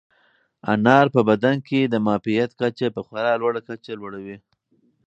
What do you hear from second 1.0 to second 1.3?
په